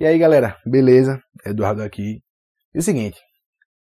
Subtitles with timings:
[0.00, 1.22] E aí galera, beleza?
[1.44, 2.22] Eduardo aqui.
[2.74, 3.20] E o seguinte,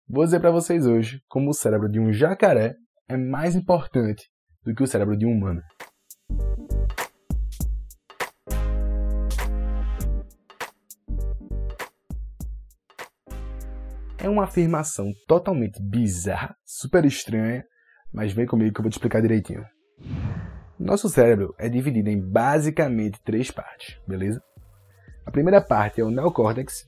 [0.07, 2.73] vou dizer para vocês hoje como o cérebro de um jacaré
[3.09, 4.23] é mais importante
[4.63, 5.61] do que o cérebro de um humano.
[14.17, 17.61] É uma afirmação totalmente bizarra, super estranha,
[18.13, 19.65] mas vem comigo que eu vou te explicar direitinho.
[20.79, 24.41] Nosso cérebro é dividido em basicamente três partes, beleza?
[25.25, 26.87] A primeira parte é o neocórtex,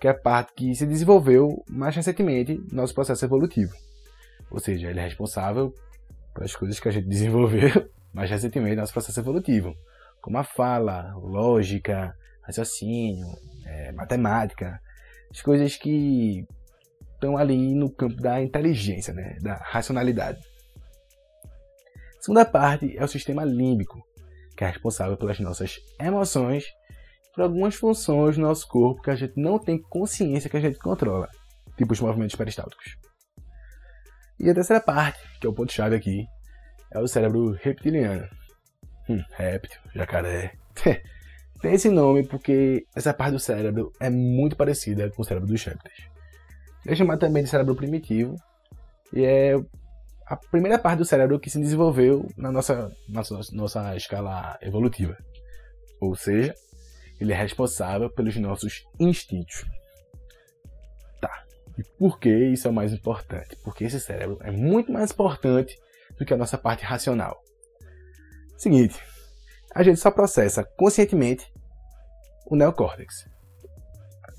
[0.00, 3.74] que é a parte que se desenvolveu mais recentemente no nosso processo evolutivo.
[4.50, 5.74] Ou seja, ele é responsável
[6.32, 9.74] pelas coisas que a gente desenvolveu mais recentemente no nosso processo evolutivo,
[10.20, 13.26] como a fala, lógica, raciocínio,
[13.66, 14.80] é, matemática,
[15.30, 16.46] as coisas que
[17.14, 20.38] estão ali no campo da inteligência, né, da racionalidade.
[22.18, 24.00] A segunda parte é o sistema límbico,
[24.56, 26.64] que é responsável pelas nossas emoções
[27.38, 30.76] por algumas funções do nosso corpo que a gente não tem consciência que a gente
[30.76, 31.28] controla,
[31.76, 32.96] tipo os movimentos peristálticos.
[34.40, 36.26] E a terceira parte, que é o ponto-chave aqui,
[36.90, 38.28] é o cérebro reptiliano.
[39.08, 40.54] Hum, réptil, jacaré.
[41.62, 45.62] tem esse nome porque essa parte do cérebro é muito parecida com o cérebro dos
[45.62, 46.08] répteis.
[46.88, 48.34] É chamado também de cérebro primitivo
[49.12, 49.54] e é
[50.26, 55.16] a primeira parte do cérebro que se desenvolveu na nossa, nossa, nossa escala evolutiva.
[56.00, 56.52] Ou seja,
[57.20, 59.64] ele é responsável pelos nossos instintos.
[61.20, 61.44] Tá.
[61.76, 63.56] E por que isso é o mais importante?
[63.62, 65.76] Porque esse cérebro é muito mais importante
[66.18, 67.40] do que a nossa parte racional.
[68.56, 69.00] Seguinte,
[69.74, 71.52] a gente só processa conscientemente
[72.46, 73.28] o neocórtex.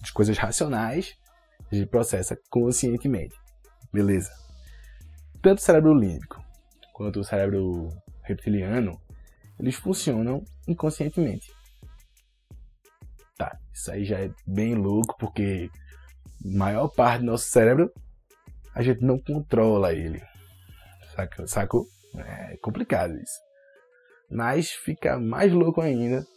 [0.02, 1.16] As coisas racionais
[1.72, 3.36] a gente processa conscientemente.
[3.94, 4.32] Beleza?
[5.42, 6.44] Tanto o cérebro límbico
[6.94, 7.90] quanto o cérebro
[8.24, 9.00] reptiliano,
[9.58, 11.50] eles funcionam inconscientemente.
[13.40, 15.72] Tá, isso aí já é bem louco, porque
[16.44, 17.90] maior parte do nosso cérebro
[18.76, 20.22] a gente não controla ele.
[21.16, 21.88] Saca, sacou?
[22.18, 23.40] É complicado isso.
[24.30, 26.28] Mas fica mais louco ainda,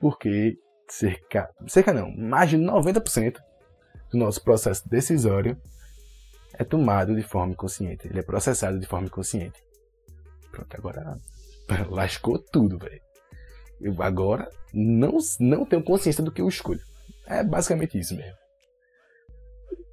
[0.00, 0.58] porque
[0.88, 3.38] cerca, cerca não, mais de 90%
[4.10, 5.56] do nosso processo decisório
[6.54, 8.08] é tomado de forma inconsciente.
[8.08, 9.62] Ele é processado de forma inconsciente.
[10.50, 11.16] Pronto, agora
[11.88, 13.11] lascou tudo, velho
[13.82, 16.80] eu agora não, não tenho consciência do que eu escolho.
[17.26, 18.36] É basicamente isso mesmo.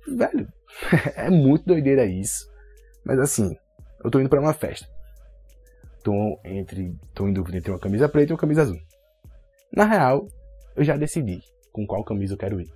[0.07, 0.47] Velho,
[1.15, 2.49] é muito doideira isso.
[3.03, 3.57] Mas assim,
[4.03, 4.87] eu tô indo para uma festa.
[6.03, 8.79] Tô, entre, tô em dúvida entre uma camisa preta e uma camisa azul.
[9.71, 10.27] Na real,
[10.75, 12.69] eu já decidi com qual camisa eu quero ir.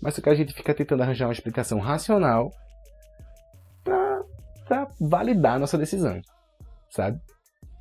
[0.00, 2.52] Mas só que a gente fica tentando arranjar uma explicação racional
[3.82, 4.22] pra,
[4.66, 6.20] pra validar a nossa decisão,
[6.90, 7.18] sabe?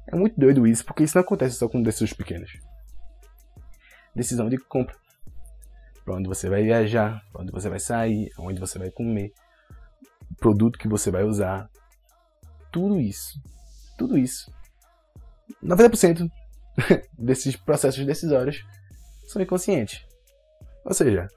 [0.08, 2.52] É muito doido isso, porque isso não acontece só com decisões pequenas.
[4.16, 4.96] Decisão de compra.
[6.04, 9.32] Para onde você vai viajar, para onde você vai sair, onde você vai comer,
[10.38, 11.70] produto que você vai usar.
[12.72, 13.42] Tudo isso.
[13.98, 14.52] Tudo isso.
[15.64, 16.30] 90%
[17.18, 18.66] desses processos decisórios
[19.28, 20.06] são inconscientes.
[20.86, 21.28] Ou seja,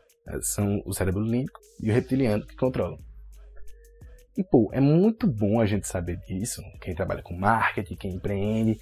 [0.42, 2.98] são o cérebro límbico e o reptiliano que controlam.
[4.36, 8.78] E, pô, é muito bom a gente saber disso, quem trabalha com marketing, quem empreende,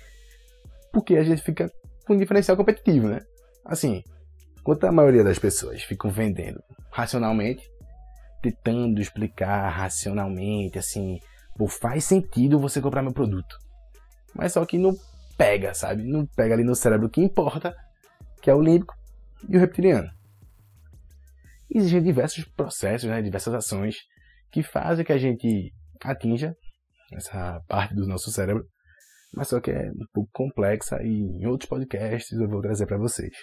[0.93, 1.71] porque a gente fica
[2.05, 3.21] com um diferencial competitivo, né?
[3.65, 4.03] Assim,
[4.59, 7.71] enquanto a maioria das pessoas ficam vendendo racionalmente,
[8.43, 11.21] tentando explicar racionalmente, assim,
[11.57, 13.57] pô, faz sentido você comprar meu produto.
[14.35, 14.95] Mas só que não
[15.39, 16.03] pega, sabe?
[16.03, 17.77] Não pega ali no cérebro que importa,
[18.43, 18.95] que é o límbico
[19.49, 20.11] e o reptiliano.
[21.71, 24.05] Existem diversos processos, né, diversas ações
[24.55, 26.57] que fazem que a gente atinja
[27.13, 28.65] essa parte do nosso cérebro,
[29.35, 32.97] mas só que é um pouco complexa e em outros podcasts eu vou trazer para
[32.97, 33.35] vocês.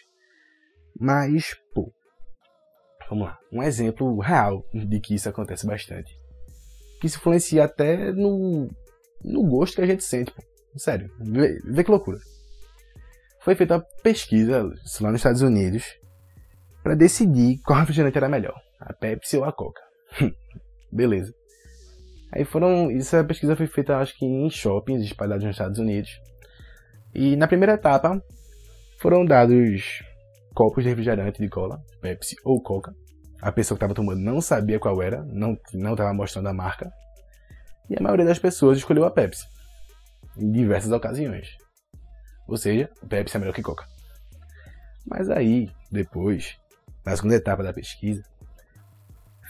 [0.98, 1.92] Mas, pô,
[3.10, 6.18] vamos lá, um exemplo real de que isso acontece bastante.
[7.02, 8.70] Que isso influencia até no,
[9.22, 10.42] no gosto que a gente sente, pô.
[10.78, 12.20] Sério, vê, vê que loucura.
[13.42, 14.64] Foi feita uma pesquisa
[15.02, 15.84] lá nos Estados Unidos
[16.82, 19.82] para decidir qual refrigerante era melhor, a Pepsi ou a Coca.
[20.92, 21.34] Beleza.
[22.32, 22.90] Aí foram.
[22.92, 26.10] Essa pesquisa foi feita, acho que em shoppings espalhados nos Estados Unidos.
[27.14, 28.22] E na primeira etapa
[29.00, 30.04] foram dados
[30.54, 32.94] copos de refrigerante de cola, Pepsi ou Coca.
[33.42, 36.92] A pessoa que estava tomando não sabia qual era, não estava mostrando a marca.
[37.90, 39.46] E a maioria das pessoas escolheu a Pepsi.
[40.38, 41.58] Em diversas ocasiões.
[42.48, 43.86] Ou seja, Pepsi é melhor que Coca.
[45.06, 46.58] Mas aí, depois,
[47.04, 48.24] na segunda etapa da pesquisa,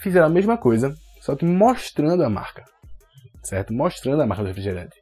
[0.01, 2.65] fizeram a mesma coisa só que mostrando a marca,
[3.43, 3.71] certo?
[3.71, 4.99] Mostrando a marca do refrigerante.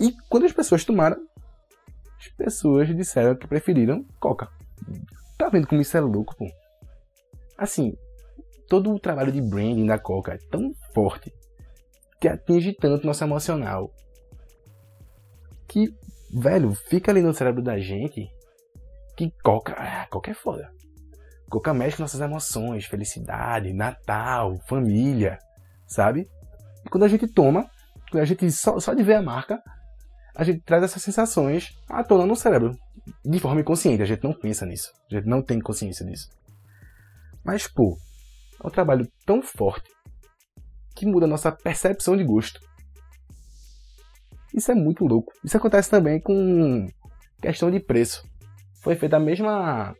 [0.00, 1.18] E quando as pessoas tomaram,
[2.18, 4.48] as pessoas disseram que preferiram Coca.
[5.36, 6.46] Tá vendo como isso é louco, pô?
[7.58, 7.94] Assim,
[8.68, 11.30] todo o trabalho de branding da Coca é tão forte
[12.18, 13.92] que atinge tanto nosso emocional
[15.68, 15.94] que,
[16.32, 18.30] velho, fica ali no cérebro da gente
[19.14, 20.72] que Coca, ah, Coca é foda.
[21.50, 25.36] Coca mexe com nossas emoções, felicidade, Natal, família,
[25.84, 26.28] sabe?
[26.86, 27.68] E quando a gente toma,
[28.08, 29.60] quando a gente só, só de ver a marca,
[30.36, 32.78] a gente traz essas sensações à tona no cérebro,
[33.24, 34.00] de forma inconsciente.
[34.00, 36.30] A gente não pensa nisso, a gente não tem consciência disso.
[37.44, 37.98] Mas, pô,
[38.62, 39.90] é um trabalho tão forte
[40.94, 42.60] que muda a nossa percepção de gosto.
[44.54, 45.32] Isso é muito louco.
[45.42, 46.86] Isso acontece também com
[47.42, 48.24] questão de preço.
[48.82, 49.94] Foi feita a mesma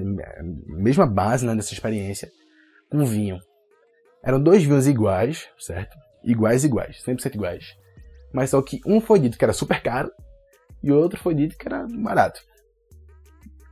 [0.00, 2.30] mesma base né, dessa experiência
[2.90, 3.38] com vinho.
[4.22, 5.96] Eram dois vinhos iguais, certo?
[6.22, 7.76] Iguais, iguais, 100% iguais.
[8.32, 10.10] Mas só que um foi dito que era super caro
[10.82, 12.40] e o outro foi dito que era barato.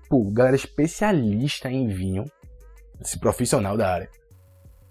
[0.09, 2.25] Pô, galera especialista em vinho,
[3.01, 4.11] esse profissional da área,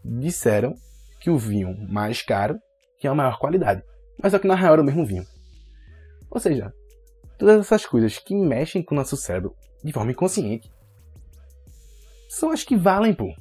[0.04, 0.76] disseram
[1.20, 2.58] que o vinho mais caro
[2.98, 3.84] tinha a maior qualidade.
[4.22, 5.26] Mas só que na real era o mesmo vinho.
[6.30, 6.74] Ou seja,
[7.38, 10.72] todas essas coisas que mexem com o nosso cérebro de forma inconsciente
[12.30, 13.34] são as que valem, pô.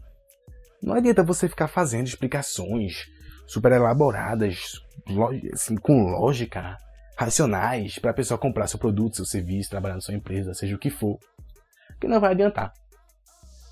[0.82, 3.06] Não adianta você ficar fazendo explicações
[3.46, 4.80] super elaboradas,
[5.52, 6.78] assim, com lógica,
[7.16, 10.78] racionais, para a pessoa comprar seu produto, seu serviço, trabalhar na sua empresa, seja o
[10.78, 11.18] que for,
[12.00, 12.72] que não vai adiantar.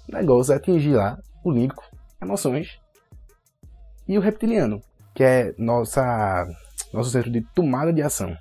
[0.09, 1.85] O negócio é atingir lá o límbico,
[2.21, 2.79] emoções
[4.07, 4.83] e o reptiliano,
[5.15, 6.47] que é nossa,
[6.93, 8.37] nosso centro de tomada de ação.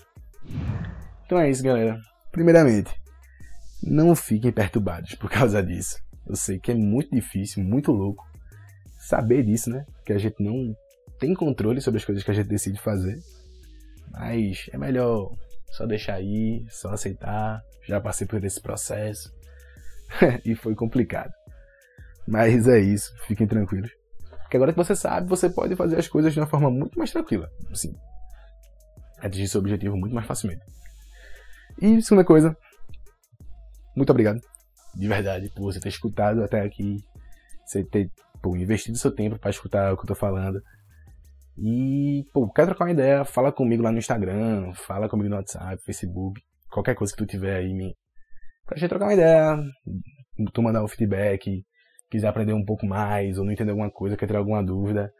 [1.25, 1.99] Então é isso, galera.
[2.31, 2.91] Primeiramente,
[3.81, 6.04] não fiquem perturbados por causa disso.
[6.27, 8.25] Eu sei que é muito difícil, muito louco
[8.97, 9.85] saber disso, né?
[10.05, 10.75] Que a gente não
[11.19, 13.17] tem controle sobre as coisas que a gente decide fazer.
[14.11, 15.31] Mas é melhor
[15.71, 17.61] só deixar aí, só aceitar.
[17.87, 19.31] Já passei por esse processo
[20.43, 21.31] e foi complicado.
[22.27, 23.91] Mas é isso, fiquem tranquilos.
[24.41, 27.11] Porque agora que você sabe, você pode fazer as coisas de uma forma muito mais
[27.11, 27.49] tranquila.
[27.71, 27.95] Assim,
[29.19, 30.63] atingir seu objetivo muito mais facilmente.
[31.81, 32.55] E segunda coisa,
[33.95, 34.39] muito obrigado,
[34.95, 36.97] de verdade, por você ter escutado até aqui,
[37.65, 38.09] você ter
[38.41, 40.61] pô, investido seu tempo para escutar o que eu tô falando.
[41.57, 43.25] E, pô, quer trocar uma ideia?
[43.25, 47.55] Fala comigo lá no Instagram, fala comigo no WhatsApp, Facebook, qualquer coisa que tu tiver
[47.57, 47.95] aí, me...
[48.65, 49.57] pra gente trocar uma ideia,
[50.53, 51.63] tu mandar um feedback,
[52.09, 55.11] quiser aprender um pouco mais, ou não entender alguma coisa, quer ter alguma dúvida,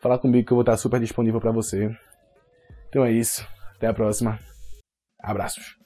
[0.00, 1.90] fala comigo que eu vou estar super disponível para você.
[2.88, 4.38] Então é isso, até a próxima,
[5.22, 5.76] abraços.